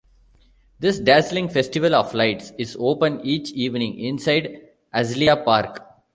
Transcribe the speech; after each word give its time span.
This 0.79 0.97
dazzling 0.97 1.49
festival 1.49 1.93
of 1.93 2.15
lights 2.15 2.53
is 2.57 2.75
open 2.79 3.21
each 3.23 3.51
evening 3.51 3.99
inside 3.99 4.67
Azalea 4.91 5.37
Park. 5.37 5.77